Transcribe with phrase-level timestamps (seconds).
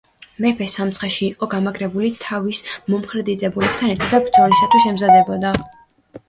[0.43, 2.61] მეფე სამცხეში იყო გამაგრებული თავის
[2.95, 5.55] მომხრე დიდებულებთან ერთად და ბრძოლისათვის ემზადებოდა.